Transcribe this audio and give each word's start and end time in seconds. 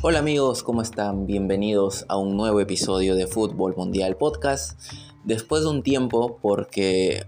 Hola 0.00 0.20
amigos, 0.20 0.62
¿cómo 0.62 0.80
están? 0.80 1.26
Bienvenidos 1.26 2.06
a 2.08 2.16
un 2.16 2.36
nuevo 2.36 2.60
episodio 2.60 3.16
de 3.16 3.26
Fútbol 3.26 3.74
Mundial 3.76 4.16
Podcast. 4.16 4.80
Después 5.24 5.62
de 5.62 5.70
un 5.70 5.82
tiempo, 5.82 6.38
porque 6.40 7.26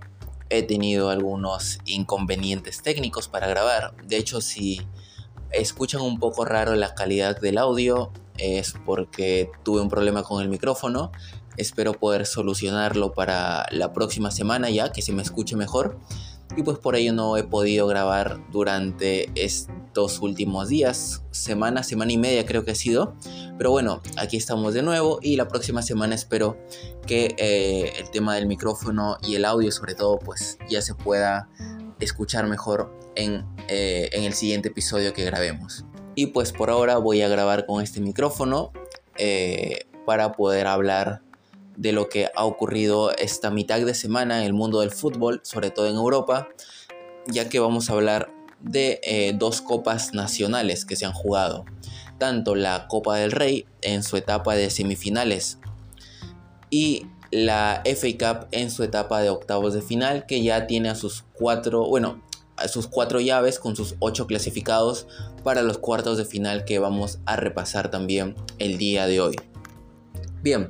he 0.50 0.62
tenido 0.62 1.10
algunos 1.10 1.80
inconvenientes 1.84 2.80
técnicos 2.80 3.26
para 3.26 3.48
grabar. 3.48 3.96
De 4.06 4.18
hecho, 4.18 4.40
si 4.40 4.82
escuchan 5.50 6.00
un 6.00 6.20
poco 6.20 6.44
raro 6.44 6.76
la 6.76 6.94
calidad 6.94 7.40
del 7.40 7.58
audio, 7.58 8.12
es 8.38 8.74
porque 8.86 9.50
tuve 9.64 9.80
un 9.80 9.88
problema 9.88 10.22
con 10.22 10.40
el 10.40 10.48
micrófono. 10.48 11.10
Espero 11.56 11.94
poder 11.94 12.24
solucionarlo 12.24 13.14
para 13.14 13.66
la 13.72 13.92
próxima 13.92 14.30
semana 14.30 14.70
ya, 14.70 14.92
que 14.92 15.02
se 15.02 15.12
me 15.12 15.22
escuche 15.22 15.56
mejor 15.56 15.98
y 16.56 16.62
pues 16.62 16.78
por 16.78 16.96
ello 16.96 17.12
no 17.12 17.36
he 17.36 17.44
podido 17.44 17.86
grabar 17.86 18.40
durante 18.50 19.30
estos 19.34 20.20
últimos 20.20 20.68
días, 20.68 21.22
semana, 21.30 21.82
semana 21.82 22.12
y 22.12 22.18
media 22.18 22.46
creo 22.46 22.64
que 22.64 22.72
ha 22.72 22.74
sido. 22.74 23.14
Pero 23.56 23.70
bueno, 23.70 24.02
aquí 24.16 24.36
estamos 24.36 24.74
de 24.74 24.82
nuevo 24.82 25.18
y 25.22 25.36
la 25.36 25.48
próxima 25.48 25.82
semana 25.82 26.14
espero 26.14 26.58
que 27.06 27.34
eh, 27.38 27.92
el 27.98 28.10
tema 28.10 28.34
del 28.34 28.46
micrófono 28.46 29.18
y 29.22 29.34
el 29.34 29.44
audio 29.44 29.70
sobre 29.70 29.94
todo 29.94 30.18
pues 30.18 30.58
ya 30.68 30.82
se 30.82 30.94
pueda 30.94 31.48
escuchar 32.00 32.46
mejor 32.46 32.92
en, 33.14 33.44
eh, 33.68 34.08
en 34.12 34.24
el 34.24 34.32
siguiente 34.32 34.68
episodio 34.68 35.12
que 35.12 35.24
grabemos. 35.24 35.84
Y 36.14 36.26
pues 36.26 36.52
por 36.52 36.70
ahora 36.70 36.98
voy 36.98 37.22
a 37.22 37.28
grabar 37.28 37.66
con 37.66 37.82
este 37.82 38.00
micrófono 38.00 38.72
eh, 39.16 39.86
para 40.06 40.32
poder 40.32 40.66
hablar 40.66 41.22
de 41.80 41.92
lo 41.92 42.10
que 42.10 42.28
ha 42.36 42.44
ocurrido 42.44 43.10
esta 43.16 43.50
mitad 43.50 43.80
de 43.80 43.94
semana 43.94 44.40
en 44.40 44.44
el 44.44 44.52
mundo 44.52 44.80
del 44.80 44.90
fútbol, 44.90 45.40
sobre 45.44 45.70
todo 45.70 45.86
en 45.86 45.94
Europa, 45.94 46.48
ya 47.26 47.48
que 47.48 47.58
vamos 47.58 47.88
a 47.88 47.94
hablar 47.94 48.30
de 48.60 49.00
eh, 49.02 49.32
dos 49.34 49.62
copas 49.62 50.12
nacionales 50.12 50.84
que 50.84 50.94
se 50.94 51.06
han 51.06 51.14
jugado, 51.14 51.64
tanto 52.18 52.54
la 52.54 52.86
Copa 52.86 53.16
del 53.16 53.32
Rey 53.32 53.64
en 53.80 54.02
su 54.02 54.18
etapa 54.18 54.54
de 54.54 54.68
semifinales 54.68 55.58
y 56.68 57.06
la 57.30 57.82
FA 57.86 58.08
Cup 58.18 58.48
en 58.52 58.70
su 58.70 58.82
etapa 58.82 59.22
de 59.22 59.30
octavos 59.30 59.72
de 59.72 59.80
final, 59.80 60.26
que 60.26 60.42
ya 60.42 60.66
tiene 60.66 60.90
a 60.90 60.94
sus 60.94 61.24
cuatro, 61.32 61.86
bueno, 61.86 62.22
a 62.58 62.68
sus 62.68 62.88
cuatro 62.88 63.20
llaves 63.20 63.58
con 63.58 63.74
sus 63.74 63.94
ocho 64.00 64.26
clasificados 64.26 65.06
para 65.44 65.62
los 65.62 65.78
cuartos 65.78 66.18
de 66.18 66.26
final 66.26 66.66
que 66.66 66.78
vamos 66.78 67.20
a 67.24 67.36
repasar 67.36 67.90
también 67.90 68.34
el 68.58 68.76
día 68.76 69.06
de 69.06 69.22
hoy. 69.22 69.36
Bien, 70.42 70.68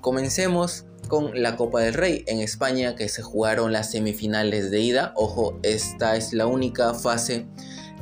Comencemos 0.00 0.86
con 1.08 1.42
la 1.42 1.56
Copa 1.56 1.80
del 1.80 1.92
Rey 1.92 2.24
en 2.26 2.40
España 2.40 2.94
que 2.94 3.08
se 3.08 3.20
jugaron 3.20 3.72
las 3.72 3.90
semifinales 3.90 4.70
de 4.70 4.80
ida. 4.80 5.12
Ojo, 5.14 5.58
esta 5.62 6.16
es 6.16 6.32
la 6.32 6.46
única 6.46 6.94
fase 6.94 7.46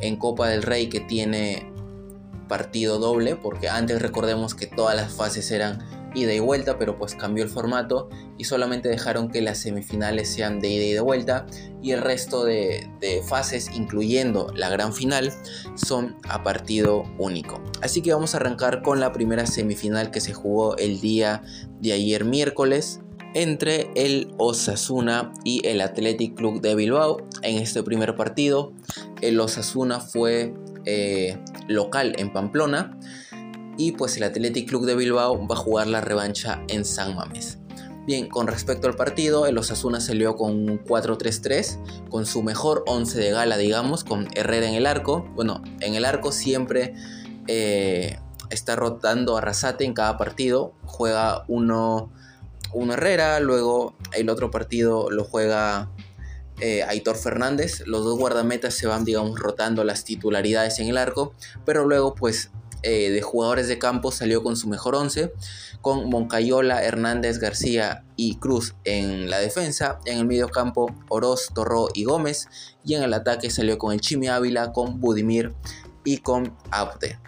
en 0.00 0.16
Copa 0.16 0.48
del 0.48 0.62
Rey 0.62 0.88
que 0.88 1.00
tiene 1.00 1.72
partido 2.46 2.98
doble 2.98 3.34
porque 3.34 3.68
antes 3.68 4.00
recordemos 4.00 4.55
que 4.55 4.66
todas 4.66 4.94
las 4.94 5.12
fases 5.12 5.50
eran 5.50 5.80
ida 6.20 6.34
y 6.34 6.41
vuelta, 6.41 6.78
pero 6.78 6.98
pues 6.98 7.14
cambió 7.14 7.44
el 7.44 7.50
formato 7.50 8.08
y 8.36 8.44
solamente 8.44 8.88
dejaron 8.88 9.30
que 9.30 9.41
las 9.41 9.58
semifinales 9.58 10.28
sean 10.28 10.61
de 10.61 10.69
ida 10.69 10.84
y 10.84 10.92
de 10.92 11.00
vuelta 11.00 11.47
y 11.83 11.92
el 11.92 12.00
resto 12.00 12.44
de, 12.44 12.88
fases, 13.28 13.70
incluyendo 13.74 14.52
la 14.55 14.69
gran 14.69 14.92
final, 14.92 15.33
son 15.74 16.16
a 16.28 16.42
partido 16.42 17.05
único. 17.19 17.62
Así 17.83 18.02
que 18.02 18.12
vamos 18.12 18.34
a 18.34 18.39
arrancar 18.39 18.83
con 18.83 19.00
la 19.00 19.12
primera 19.12 19.46
semifinal 19.46 20.11
que 20.11 20.20
se 20.20 20.34
jugó 20.34 20.77
el 20.77 21.00
día 21.00 21.42
de 21.80 21.92
ayer 21.92 22.24
miércoles 22.24 23.00
entre 23.34 23.91
el 23.94 24.33
Osasuna 24.39 25.33
y 25.44 25.66
el 25.66 25.80
Athletic 25.80 26.34
Club 26.34 26.61
de 26.61 26.74
Bilbao. 26.74 27.19
En 27.42 27.58
este 27.58 27.83
primer 27.83 28.16
partido, 28.16 28.72
el 29.20 29.39
Osasuna 29.39 30.00
fue 30.00 30.55
eh, 30.84 31.39
local 31.69 32.14
en 32.19 32.33
Pamplona 32.33 32.98
y 33.78 33.92
pues 33.92 34.18
el 34.18 34.24
Athletic 34.24 34.68
Club 34.68 34.84
de 34.84 34.96
Bilbao 34.96 35.46
va 35.46 35.54
a 35.54 35.58
jugar 35.58 35.86
la 35.86 36.02
revancha 36.02 36.62
en 36.68 36.84
San 36.84 37.14
Mamés. 37.14 37.58
Bien, 38.06 38.28
con 38.28 38.46
respecto 38.46 38.89
al 38.89 38.96
partido, 38.96 39.46
el 39.46 39.56
Osasuna 39.56 40.00
salió 40.00 40.34
con 40.34 40.52
un 40.52 40.83
4-3-3, 40.83 42.08
con 42.08 42.27
su 42.27 42.42
mejor 42.42 42.83
11 42.86 43.18
de 43.18 43.30
gala, 43.30 43.56
digamos, 43.56 44.02
con 44.02 44.28
Herrera 44.34 44.67
en 44.67 44.74
el 44.74 44.86
arco. 44.86 45.28
Bueno, 45.34 45.62
en 45.80 45.94
el 45.94 46.05
arco 46.05 46.33
siempre 46.33 46.94
eh, 47.46 48.18
está 48.50 48.77
rotando 48.77 49.36
a 49.36 49.38
Arrasate 49.38 49.84
en 49.84 49.94
cada 49.94 50.17
partido. 50.17 50.72
Juega 50.84 51.44
uno, 51.48 52.11
uno 52.72 52.94
Herrera, 52.94 53.40
luego 53.40 53.94
el 54.12 54.30
otro 54.30 54.50
partido 54.50 55.11
lo 55.11 55.24
juega 55.24 55.90
eh, 56.61 56.83
Aitor 56.84 57.17
Fernández. 57.17 57.83
Los 57.86 58.05
dos 58.05 58.18
guardametas 58.18 58.72
se 58.72 58.86
van, 58.86 59.05
digamos, 59.05 59.38
rotando 59.38 59.84
las 59.84 60.05
titularidades 60.05 60.78
en 60.78 60.88
el 60.88 60.96
arco, 60.96 61.34
pero 61.64 61.84
luego 61.84 62.14
pues 62.14 62.50
eh, 62.83 63.11
de 63.11 63.22
jugadores 63.22 63.68
de 63.68 63.78
campo 63.78 64.12
salió 64.12 64.42
con 64.42 64.56
su 64.56 64.68
mejor 64.68 64.94
11, 64.94 65.33
con 65.80 66.08
Moncayola, 66.08 66.83
Hernández, 66.83 67.39
García 67.39 68.05
y 68.16 68.36
Cruz 68.36 68.74
en 68.84 69.30
la 69.30 69.39
defensa, 69.39 69.98
en 70.05 70.18
el 70.18 70.27
medio 70.27 70.48
campo 70.48 70.94
Oroz, 71.08 71.50
Torró 71.55 71.88
y 71.94 72.05
Gómez, 72.05 72.48
y 72.84 72.94
en 72.94 73.02
el 73.02 73.14
ataque 73.14 73.50
salió 73.50 73.78
con 73.78 73.92
el 73.92 74.00
Chimi 74.00 74.28
Ávila, 74.28 74.72
con 74.72 75.00
Budimir 75.00 75.55
y 76.05 76.18
con 76.18 76.56
Abde. 76.70 77.18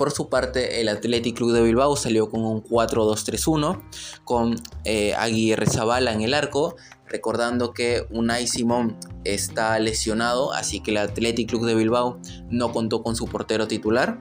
Por 0.00 0.12
su 0.12 0.30
parte, 0.30 0.80
el 0.80 0.88
Athletic 0.88 1.36
Club 1.36 1.52
de 1.52 1.60
Bilbao 1.60 1.94
salió 1.94 2.30
con 2.30 2.42
un 2.42 2.64
4-2-3-1, 2.64 3.82
con 4.24 4.56
eh, 4.84 5.14
Aguirre 5.14 5.66
Zabala 5.66 6.12
en 6.12 6.22
el 6.22 6.32
arco, 6.32 6.76
recordando 7.06 7.74
que 7.74 8.06
Unai 8.10 8.46
Simón 8.46 8.96
está 9.24 9.78
lesionado, 9.78 10.52
así 10.52 10.80
que 10.80 10.90
el 10.90 10.98
Athletic 10.98 11.48
Club 11.48 11.66
de 11.66 11.74
Bilbao 11.74 12.18
no 12.48 12.72
contó 12.72 13.02
con 13.02 13.16
su 13.16 13.26
portero 13.26 13.66
titular. 13.68 14.20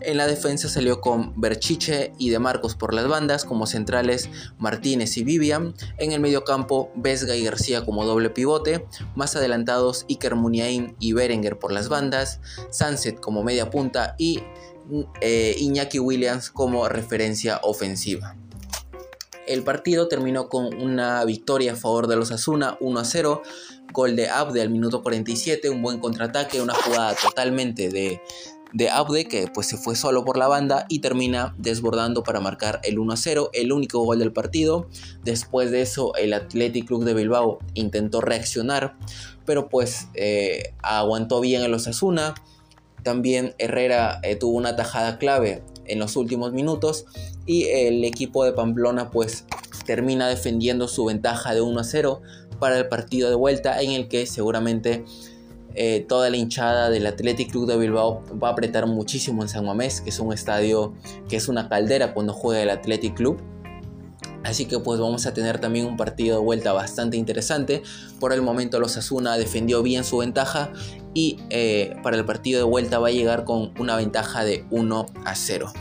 En 0.00 0.16
la 0.16 0.26
defensa 0.26 0.68
salió 0.68 1.00
con 1.00 1.38
Berchiche 1.40 2.12
y 2.18 2.30
De 2.30 2.38
Marcos 2.38 2.74
por 2.74 2.94
las 2.94 3.06
bandas, 3.08 3.44
como 3.44 3.66
centrales 3.66 4.28
Martínez 4.58 5.16
y 5.16 5.24
Vivian. 5.24 5.74
En 5.98 6.12
el 6.12 6.20
mediocampo, 6.20 6.90
Vesga 6.96 7.36
y 7.36 7.44
García 7.44 7.84
como 7.84 8.04
doble 8.04 8.30
pivote. 8.30 8.86
Más 9.14 9.36
adelantados, 9.36 10.06
Iker 10.08 10.34
Muniain 10.34 10.96
y 10.98 11.12
Berenguer 11.12 11.58
por 11.58 11.72
las 11.72 11.88
bandas. 11.88 12.40
Sunset 12.70 13.20
como 13.20 13.42
media 13.42 13.70
punta 13.70 14.14
y 14.18 14.42
eh, 15.20 15.54
Iñaki 15.58 15.98
Williams 15.98 16.50
como 16.50 16.88
referencia 16.88 17.60
ofensiva. 17.62 18.36
El 19.50 19.64
partido 19.64 20.06
terminó 20.06 20.48
con 20.48 20.72
una 20.80 21.24
victoria 21.24 21.72
a 21.72 21.76
favor 21.76 22.06
de 22.06 22.14
los 22.14 22.30
Asuna 22.30 22.76
1 22.78 23.00
a 23.00 23.04
0, 23.04 23.42
gol 23.92 24.14
de 24.14 24.28
Abde 24.28 24.62
al 24.62 24.70
minuto 24.70 25.02
47, 25.02 25.70
un 25.70 25.82
buen 25.82 25.98
contraataque, 25.98 26.62
una 26.62 26.72
jugada 26.72 27.16
totalmente 27.20 27.88
de, 27.88 28.20
de 28.72 28.90
Abde 28.90 29.26
que 29.26 29.48
pues 29.52 29.66
se 29.66 29.76
fue 29.76 29.96
solo 29.96 30.24
por 30.24 30.36
la 30.36 30.46
banda 30.46 30.86
y 30.88 31.00
termina 31.00 31.52
desbordando 31.58 32.22
para 32.22 32.38
marcar 32.38 32.80
el 32.84 33.00
1 33.00 33.12
a 33.12 33.16
0, 33.16 33.50
el 33.52 33.72
único 33.72 33.98
gol 34.04 34.20
del 34.20 34.32
partido. 34.32 34.86
Después 35.24 35.72
de 35.72 35.82
eso 35.82 36.14
el 36.14 36.32
Athletic 36.32 36.86
Club 36.86 37.02
de 37.02 37.14
Bilbao 37.14 37.58
intentó 37.74 38.20
reaccionar, 38.20 38.96
pero 39.46 39.68
pues 39.68 40.06
eh, 40.14 40.74
aguantó 40.80 41.40
bien 41.40 41.62
el 41.62 41.74
Osasuna. 41.74 42.34
También 43.02 43.54
Herrera 43.58 44.20
eh, 44.22 44.36
tuvo 44.36 44.56
una 44.56 44.76
tajada 44.76 45.18
clave 45.18 45.62
en 45.86 45.98
los 45.98 46.16
últimos 46.16 46.52
minutos 46.52 47.06
y 47.46 47.64
el 47.64 48.04
equipo 48.04 48.44
de 48.44 48.52
Pamplona 48.52 49.10
pues 49.10 49.44
termina 49.86 50.28
defendiendo 50.28 50.86
su 50.88 51.06
ventaja 51.06 51.54
de 51.54 51.62
1 51.62 51.80
a 51.80 51.84
0 51.84 52.22
para 52.58 52.78
el 52.78 52.88
partido 52.88 53.28
de 53.28 53.34
vuelta 53.34 53.80
en 53.80 53.92
el 53.92 54.08
que 54.08 54.26
seguramente 54.26 55.04
eh, 55.74 56.04
toda 56.08 56.30
la 56.30 56.36
hinchada 56.36 56.90
del 56.90 57.06
Athletic 57.06 57.50
Club 57.50 57.66
de 57.66 57.76
Bilbao 57.76 58.22
va 58.42 58.48
a 58.48 58.52
apretar 58.52 58.86
muchísimo 58.86 59.42
en 59.42 59.48
San 59.48 59.64
Mamés, 59.64 60.00
que 60.00 60.10
es 60.10 60.18
un 60.18 60.32
estadio 60.32 60.94
que 61.28 61.36
es 61.36 61.48
una 61.48 61.68
caldera 61.68 62.12
cuando 62.12 62.32
juega 62.32 62.62
el 62.62 62.70
Athletic 62.70 63.14
Club. 63.14 63.40
Así 64.42 64.64
que 64.64 64.78
pues 64.78 64.98
vamos 64.98 65.26
a 65.26 65.34
tener 65.34 65.58
también 65.58 65.86
un 65.86 65.96
partido 65.96 66.38
de 66.38 66.44
vuelta 66.44 66.72
bastante 66.72 67.16
interesante. 67.16 67.82
Por 68.18 68.32
el 68.32 68.42
momento 68.42 68.80
los 68.80 68.96
Asuna 68.96 69.36
defendió 69.36 69.82
bien 69.82 70.02
su 70.02 70.18
ventaja 70.18 70.72
y 71.14 71.38
eh, 71.50 71.96
para 72.02 72.16
el 72.16 72.24
partido 72.24 72.58
de 72.58 72.64
vuelta 72.64 72.98
va 72.98 73.08
a 73.08 73.12
llegar 73.12 73.44
con 73.44 73.72
una 73.78 73.96
ventaja 73.96 74.44
de 74.44 74.64
1 74.70 75.06
a 75.24 75.34
0. 75.34 75.72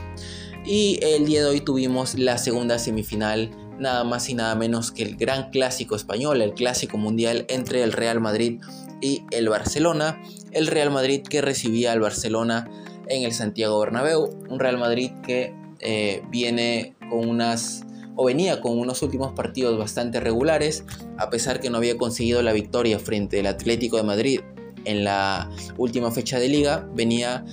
Y 0.65 0.99
el 1.01 1.25
día 1.25 1.41
de 1.41 1.49
hoy 1.49 1.61
tuvimos 1.61 2.17
la 2.17 2.37
segunda 2.37 2.79
semifinal, 2.79 3.51
nada 3.79 4.03
más 4.03 4.29
y 4.29 4.33
nada 4.33 4.55
menos 4.55 4.91
que 4.91 5.03
el 5.03 5.15
gran 5.15 5.51
clásico 5.51 5.95
español, 5.95 6.41
el 6.41 6.53
clásico 6.53 6.97
mundial 6.97 7.45
entre 7.47 7.83
el 7.83 7.91
Real 7.91 8.19
Madrid 8.19 8.61
y 9.01 9.23
el 9.31 9.49
Barcelona. 9.49 10.21
El 10.51 10.67
Real 10.67 10.91
Madrid 10.91 11.21
que 11.21 11.41
recibía 11.41 11.91
al 11.91 12.01
Barcelona 12.01 12.69
en 13.07 13.23
el 13.23 13.33
Santiago 13.33 13.79
Bernabéu, 13.79 14.29
un 14.49 14.59
Real 14.59 14.77
Madrid 14.77 15.11
que 15.25 15.53
eh, 15.79 16.21
viene 16.29 16.95
con 17.09 17.27
unas 17.27 17.85
o 18.15 18.25
venía 18.25 18.59
con 18.59 18.77
unos 18.77 19.01
últimos 19.01 19.31
partidos 19.31 19.77
bastante 19.77 20.19
regulares, 20.19 20.83
a 21.17 21.29
pesar 21.29 21.61
que 21.61 21.69
no 21.69 21.77
había 21.77 21.97
conseguido 21.97 22.41
la 22.41 22.51
victoria 22.51 22.99
frente 22.99 23.39
al 23.39 23.47
Atlético 23.47 23.95
de 23.95 24.03
Madrid 24.03 24.41
en 24.85 25.03
la 25.03 25.49
última 25.77 26.11
fecha 26.11 26.39
de 26.39 26.49
liga, 26.49 26.87
venía 26.93 27.45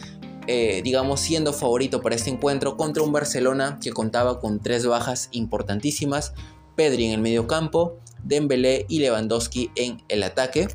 eh, 0.48 0.80
digamos, 0.84 1.20
siendo 1.20 1.52
favorito 1.52 2.02
para 2.02 2.14
este 2.14 2.30
encuentro 2.30 2.76
contra 2.76 3.02
un 3.02 3.12
Barcelona 3.12 3.80
que 3.82 3.90
contaba 3.90 4.38
con 4.38 4.60
tres 4.60 4.86
bajas 4.86 5.28
importantísimas, 5.32 6.34
Pedri 6.76 7.06
en 7.06 7.12
el 7.12 7.20
medio 7.20 7.48
campo, 7.48 7.98
Dembélé 8.22 8.86
y 8.88 9.00
Lewandowski 9.00 9.70
en 9.74 10.02
el 10.08 10.22
ataque. 10.22 10.68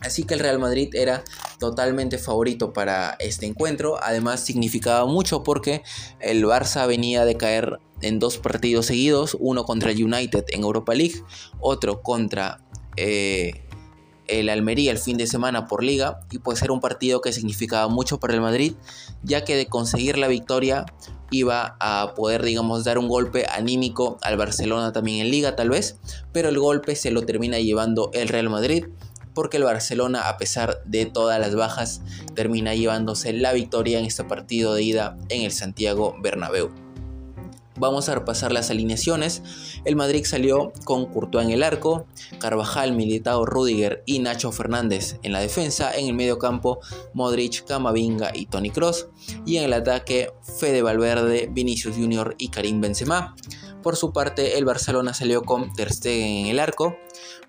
Así 0.00 0.24
que 0.24 0.34
el 0.34 0.40
Real 0.40 0.58
Madrid 0.58 0.94
era 0.94 1.22
totalmente 1.58 2.16
favorito 2.16 2.72
para 2.72 3.16
este 3.18 3.46
encuentro. 3.46 3.98
Además 4.02 4.40
significaba 4.40 5.04
mucho 5.06 5.42
porque 5.42 5.82
el 6.20 6.42
Barça 6.44 6.86
venía 6.86 7.24
de 7.24 7.36
caer 7.36 7.78
en 8.00 8.18
dos 8.18 8.38
partidos 8.38 8.86
seguidos, 8.86 9.36
uno 9.38 9.64
contra 9.64 9.90
el 9.90 10.02
United 10.02 10.44
en 10.48 10.62
Europa 10.62 10.94
League, 10.94 11.22
otro 11.60 12.02
contra 12.02 12.64
eh, 12.96 13.64
el 14.26 14.48
Almería 14.48 14.90
el 14.90 14.98
fin 14.98 15.16
de 15.16 15.26
semana 15.26 15.66
por 15.66 15.82
liga 15.82 16.20
y 16.30 16.38
pues 16.38 16.62
era 16.62 16.72
un 16.72 16.80
partido 16.80 17.20
que 17.20 17.32
significaba 17.32 17.88
mucho 17.88 18.20
para 18.20 18.34
el 18.34 18.40
Madrid, 18.40 18.74
ya 19.22 19.44
que 19.44 19.56
de 19.56 19.66
conseguir 19.66 20.18
la 20.18 20.28
victoria 20.28 20.86
iba 21.30 21.76
a 21.80 22.14
poder, 22.14 22.42
digamos, 22.42 22.84
dar 22.84 22.98
un 22.98 23.08
golpe 23.08 23.46
anímico 23.50 24.18
al 24.22 24.36
Barcelona 24.36 24.92
también 24.92 25.20
en 25.20 25.30
liga 25.30 25.56
tal 25.56 25.70
vez, 25.70 25.98
pero 26.32 26.50
el 26.50 26.58
golpe 26.58 26.94
se 26.94 27.10
lo 27.10 27.22
termina 27.22 27.58
llevando 27.58 28.10
el 28.12 28.28
Real 28.28 28.50
Madrid 28.50 28.86
porque 29.34 29.56
el 29.56 29.64
Barcelona, 29.64 30.28
a 30.28 30.36
pesar 30.36 30.82
de 30.84 31.06
todas 31.06 31.40
las 31.40 31.54
bajas, 31.54 32.02
termina 32.34 32.74
llevándose 32.74 33.32
la 33.32 33.52
victoria 33.52 33.98
en 33.98 34.04
este 34.04 34.24
partido 34.24 34.74
de 34.74 34.82
ida 34.82 35.16
en 35.30 35.42
el 35.42 35.52
Santiago 35.52 36.14
Bernabéu. 36.20 36.81
Vamos 37.82 38.08
a 38.08 38.14
repasar 38.14 38.52
las 38.52 38.70
alineaciones. 38.70 39.42
El 39.84 39.96
Madrid 39.96 40.24
salió 40.24 40.72
con 40.84 41.06
Courtois 41.06 41.46
en 41.46 41.50
el 41.50 41.64
arco, 41.64 42.06
Carvajal, 42.38 42.92
Militao, 42.92 43.44
Rudiger 43.44 44.04
y 44.06 44.20
Nacho 44.20 44.52
Fernández 44.52 45.18
en 45.24 45.32
la 45.32 45.40
defensa. 45.40 45.92
En 45.92 46.06
el 46.06 46.14
medio 46.14 46.38
campo, 46.38 46.78
Modric, 47.12 47.64
Camavinga 47.64 48.30
y 48.32 48.46
Tony 48.46 48.70
Cross. 48.70 49.08
Y 49.44 49.56
en 49.56 49.64
el 49.64 49.72
ataque, 49.72 50.30
Fede 50.60 50.80
Valverde, 50.80 51.48
Vinicius 51.50 51.96
Junior 51.96 52.36
y 52.38 52.50
Karim 52.50 52.80
Benzema. 52.80 53.34
Por 53.82 53.96
su 53.96 54.12
parte, 54.12 54.58
el 54.58 54.64
Barcelona 54.64 55.12
salió 55.12 55.42
con 55.42 55.74
Ter 55.74 55.92
Stegen 55.92 56.44
en 56.44 56.46
el 56.46 56.60
arco, 56.60 56.96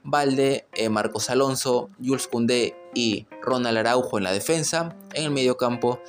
Valde, 0.04 0.68
eh, 0.74 0.90
Marcos 0.90 1.30
Alonso, 1.30 1.92
Jules 2.04 2.28
Koundé 2.28 2.76
y 2.96 3.28
Ronald 3.44 3.78
Araujo 3.78 4.18
en 4.18 4.24
la 4.24 4.32
defensa. 4.32 4.98
En 5.14 5.26
el 5.26 5.30
medio 5.32 5.58
campo, 5.58 6.00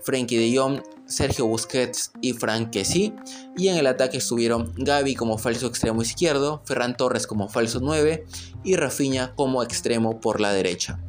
Frenkie 0.00 0.36
de 0.36 0.58
Jong, 0.58 0.82
Sergio 1.06 1.46
Busquets 1.46 2.12
y 2.20 2.32
Frank 2.32 2.70
Kessie. 2.70 3.14
Y 3.56 3.68
en 3.68 3.76
el 3.76 3.86
ataque 3.86 4.18
estuvieron 4.18 4.72
Gaby 4.76 5.14
como 5.14 5.38
falso 5.38 5.66
extremo 5.66 6.02
izquierdo, 6.02 6.62
Ferran 6.64 6.96
Torres 6.96 7.26
como 7.26 7.48
falso 7.48 7.80
9 7.80 8.24
y 8.64 8.76
Rafinha 8.76 9.34
como 9.34 9.62
extremo 9.62 10.20
por 10.20 10.40
la 10.40 10.52
derecha. 10.52 11.00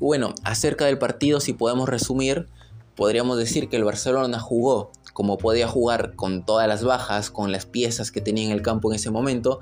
Bueno, 0.00 0.34
acerca 0.44 0.86
del 0.86 0.98
partido, 0.98 1.40
si 1.40 1.52
podemos 1.52 1.88
resumir, 1.88 2.48
podríamos 2.96 3.38
decir 3.38 3.68
que 3.68 3.76
el 3.76 3.84
Barcelona 3.84 4.40
jugó 4.40 4.92
como 5.12 5.38
podía 5.38 5.68
jugar 5.68 6.16
con 6.16 6.44
todas 6.44 6.66
las 6.66 6.82
bajas, 6.82 7.30
con 7.30 7.52
las 7.52 7.66
piezas 7.66 8.10
que 8.10 8.20
tenía 8.20 8.46
en 8.46 8.50
el 8.50 8.62
campo 8.62 8.90
en 8.90 8.96
ese 8.96 9.10
momento, 9.10 9.60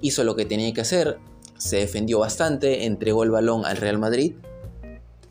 hizo 0.00 0.24
lo 0.24 0.34
que 0.34 0.46
tenía 0.46 0.72
que 0.72 0.80
hacer, 0.80 1.18
se 1.58 1.76
defendió 1.76 2.20
bastante, 2.20 2.86
entregó 2.86 3.22
el 3.22 3.30
balón 3.30 3.66
al 3.66 3.76
Real 3.76 3.98
Madrid 3.98 4.34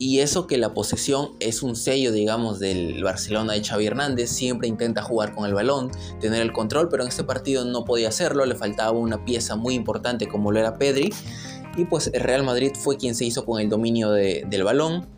y 0.04 0.20
eso 0.20 0.46
que 0.46 0.58
la 0.58 0.74
posesión 0.74 1.30
es 1.40 1.62
un 1.62 1.76
sello, 1.76 2.12
digamos, 2.12 2.58
del 2.58 3.02
Barcelona 3.02 3.54
de 3.54 3.64
Xavi 3.64 3.86
Hernández. 3.86 4.28
Siempre 4.28 4.68
intenta 4.68 5.00
jugar 5.00 5.34
con 5.34 5.46
el 5.46 5.54
balón, 5.54 5.90
tener 6.20 6.42
el 6.42 6.52
control, 6.52 6.90
pero 6.90 7.04
en 7.04 7.08
este 7.08 7.24
partido 7.24 7.64
no 7.64 7.86
podía 7.86 8.08
hacerlo. 8.08 8.44
Le 8.44 8.54
faltaba 8.54 8.90
una 8.90 9.24
pieza 9.24 9.56
muy 9.56 9.72
importante 9.72 10.28
como 10.28 10.52
lo 10.52 10.60
era 10.60 10.76
Pedri. 10.76 11.10
Y 11.78 11.86
pues 11.86 12.10
el 12.12 12.20
Real 12.20 12.42
Madrid 12.42 12.72
fue 12.78 12.98
quien 12.98 13.14
se 13.14 13.24
hizo 13.24 13.46
con 13.46 13.62
el 13.62 13.70
dominio 13.70 14.10
del 14.10 14.62
balón 14.62 15.08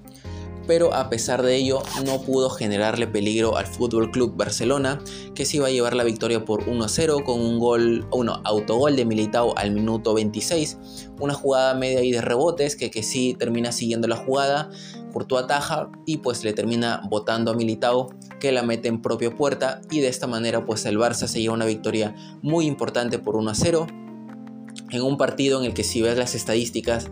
pero 0.66 0.94
a 0.94 1.08
pesar 1.08 1.42
de 1.42 1.56
ello 1.56 1.82
no 2.04 2.20
pudo 2.22 2.50
generarle 2.50 3.06
peligro 3.06 3.56
al 3.56 3.66
Fútbol 3.66 4.10
Club 4.10 4.36
Barcelona, 4.36 5.00
que 5.34 5.44
se 5.44 5.58
iba 5.58 5.66
a 5.66 5.70
llevar 5.70 5.94
la 5.94 6.04
victoria 6.04 6.44
por 6.44 6.64
1-0 6.66 7.24
con 7.24 7.40
un 7.40 7.58
gol, 7.58 8.06
uno, 8.12 8.40
autogol 8.44 8.96
de 8.96 9.04
Militao 9.04 9.56
al 9.56 9.70
minuto 9.70 10.14
26, 10.14 11.10
una 11.20 11.34
jugada 11.34 11.74
media 11.74 12.02
y 12.02 12.12
de 12.12 12.20
rebotes 12.20 12.76
que, 12.76 12.90
que 12.90 13.02
sí 13.02 13.34
termina 13.38 13.72
siguiendo 13.72 14.08
la 14.08 14.16
jugada, 14.16 14.70
Courtois 15.16 15.44
ataja 15.44 15.90
y 16.04 16.18
pues 16.18 16.44
le 16.44 16.52
termina 16.52 17.00
botando 17.08 17.50
a 17.50 17.54
Militao 17.54 18.10
que 18.38 18.52
la 18.52 18.62
mete 18.62 18.88
en 18.88 19.00
propia 19.00 19.34
puerta. 19.34 19.80
Y 19.90 20.00
de 20.00 20.08
esta 20.08 20.26
manera 20.26 20.66
pues 20.66 20.84
el 20.84 20.98
Barça 20.98 21.26
se 21.26 21.40
lleva 21.40 21.54
una 21.54 21.64
victoria 21.64 22.14
muy 22.42 22.66
importante 22.66 23.18
por 23.18 23.36
1-0 23.36 23.86
en 24.90 25.02
un 25.02 25.16
partido 25.16 25.58
en 25.58 25.66
el 25.66 25.74
que 25.74 25.84
si 25.84 26.02
ves 26.02 26.18
las 26.18 26.34
estadísticas 26.34 27.10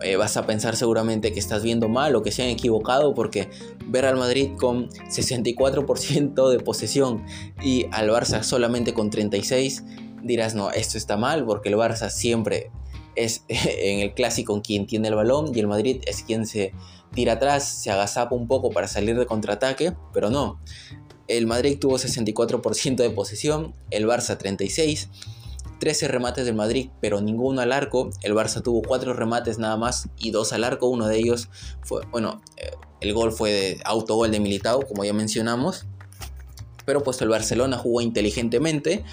eh, 0.00 0.16
vas 0.16 0.36
a 0.36 0.46
pensar 0.46 0.76
seguramente 0.76 1.32
que 1.32 1.38
estás 1.38 1.62
viendo 1.62 1.88
mal 1.88 2.16
o 2.16 2.22
que 2.22 2.32
se 2.32 2.42
han 2.42 2.48
equivocado 2.48 3.14
porque 3.14 3.48
ver 3.86 4.04
al 4.04 4.16
Madrid 4.16 4.50
con 4.58 4.88
64% 4.90 6.50
de 6.50 6.58
posesión 6.60 7.24
y 7.62 7.86
al 7.92 8.10
Barça 8.10 8.42
solamente 8.42 8.92
con 8.92 9.10
36 9.10 9.84
dirás 10.22 10.54
no, 10.54 10.70
esto 10.70 10.98
está 10.98 11.16
mal 11.16 11.44
porque 11.44 11.68
el 11.68 11.76
Barça 11.76 12.10
siempre 12.10 12.70
es 13.14 13.44
en 13.48 14.00
el 14.00 14.14
clásico 14.14 14.60
quien 14.62 14.86
tiene 14.86 15.08
el 15.08 15.14
balón 15.14 15.54
y 15.54 15.60
el 15.60 15.66
Madrid 15.66 16.02
es 16.06 16.22
quien 16.22 16.46
se 16.46 16.72
tira 17.12 17.34
atrás, 17.34 17.64
se 17.64 17.90
agazapa 17.90 18.34
un 18.34 18.48
poco 18.48 18.70
para 18.70 18.88
salir 18.88 19.16
de 19.16 19.26
contraataque, 19.26 19.94
pero 20.12 20.30
no. 20.30 20.60
El 21.28 21.46
Madrid 21.46 21.78
tuvo 21.78 21.96
64% 21.96 22.96
de 22.96 23.10
posesión, 23.10 23.72
el 23.90 24.06
Barça 24.06 24.36
36 24.36 25.08
13 25.84 26.08
remates 26.08 26.46
del 26.46 26.54
Madrid, 26.54 26.88
pero 27.02 27.20
ninguno 27.20 27.60
al 27.60 27.70
arco. 27.70 28.08
El 28.22 28.32
Barça 28.32 28.62
tuvo 28.62 28.80
4 28.80 29.12
remates 29.12 29.58
nada 29.58 29.76
más 29.76 30.08
y 30.16 30.30
2 30.30 30.54
al 30.54 30.64
arco. 30.64 30.88
Uno 30.88 31.08
de 31.08 31.18
ellos 31.18 31.50
fue, 31.82 32.06
bueno, 32.10 32.40
eh, 32.56 32.70
el 33.02 33.12
gol 33.12 33.32
fue 33.32 33.52
de 33.52 33.80
autogol 33.84 34.30
de 34.30 34.40
Militao, 34.40 34.80
como 34.88 35.04
ya 35.04 35.12
mencionamos. 35.12 35.84
Pero 36.86 37.02
pues 37.02 37.20
el 37.20 37.28
Barcelona 37.28 37.76
jugó 37.76 38.00
inteligentemente. 38.00 39.04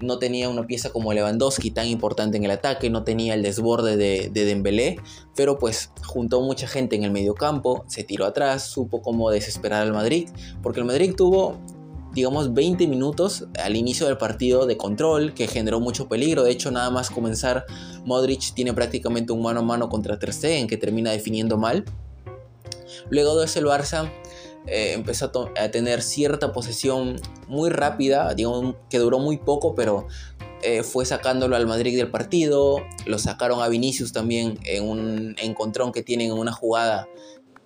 No 0.00 0.18
tenía 0.18 0.48
una 0.48 0.66
pieza 0.66 0.88
como 0.88 1.12
Lewandowski 1.12 1.72
tan 1.72 1.86
importante 1.88 2.38
en 2.38 2.44
el 2.44 2.52
ataque, 2.52 2.88
no 2.88 3.04
tenía 3.04 3.34
el 3.34 3.42
desborde 3.42 3.98
de, 3.98 4.30
de 4.32 4.44
Dembélé, 4.46 4.96
pero 5.36 5.58
pues 5.58 5.90
juntó 6.06 6.40
mucha 6.40 6.66
gente 6.68 6.96
en 6.96 7.02
el 7.02 7.10
medio 7.10 7.34
campo, 7.34 7.84
se 7.88 8.02
tiró 8.02 8.24
atrás, 8.24 8.62
supo 8.62 9.02
cómo 9.02 9.28
desesperar 9.30 9.82
al 9.82 9.92
Madrid, 9.92 10.30
porque 10.62 10.80
el 10.80 10.86
Madrid 10.86 11.14
tuvo 11.14 11.58
digamos, 12.14 12.54
20 12.54 12.86
minutos 12.86 13.46
al 13.62 13.76
inicio 13.76 14.06
del 14.06 14.18
partido 14.18 14.66
de 14.66 14.76
control 14.76 15.34
que 15.34 15.46
generó 15.46 15.80
mucho 15.80 16.08
peligro. 16.08 16.42
De 16.42 16.50
hecho, 16.50 16.70
nada 16.70 16.90
más 16.90 17.10
comenzar, 17.10 17.64
Modric 18.04 18.54
tiene 18.54 18.72
prácticamente 18.72 19.32
un 19.32 19.42
mano 19.42 19.60
a 19.60 19.62
mano 19.62 19.88
contra 19.88 20.18
Ter 20.18 20.32
Stegen 20.32 20.66
que 20.66 20.76
termina 20.76 21.10
definiendo 21.10 21.56
mal. 21.56 21.84
Luego 23.10 23.38
de 23.38 23.46
eso 23.46 23.58
el 23.58 23.66
Barça 23.66 24.10
eh, 24.66 24.92
empezó 24.94 25.30
a, 25.56 25.70
tener 25.70 26.02
cierta 26.02 26.52
posesión 26.52 27.20
muy 27.46 27.70
rápida, 27.70 28.34
digamos 28.34 28.74
que 28.90 28.98
duró 28.98 29.18
muy 29.18 29.38
poco, 29.38 29.74
pero 29.74 30.06
eh, 30.62 30.82
fue 30.82 31.04
sacándolo 31.04 31.56
al 31.56 31.66
Madrid 31.66 31.96
del 31.96 32.10
partido. 32.10 32.82
Lo 33.06 33.18
sacaron 33.18 33.62
a 33.62 33.68
Vinicius 33.68 34.12
también 34.12 34.58
en 34.64 34.88
un 34.88 35.36
encontrón 35.38 35.92
que 35.92 36.02
tienen 36.02 36.28
en 36.28 36.38
una 36.38 36.52
jugada 36.52 37.08